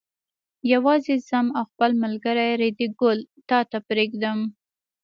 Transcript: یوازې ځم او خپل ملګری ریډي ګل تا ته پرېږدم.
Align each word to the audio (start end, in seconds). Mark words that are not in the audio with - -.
یوازې 0.73 1.15
ځم 1.29 1.47
او 1.57 1.63
خپل 1.71 1.91
ملګری 2.03 2.49
ریډي 2.61 2.87
ګل 2.99 3.19
تا 3.49 3.59
ته 3.69 3.77
پرېږدم. 3.87 4.39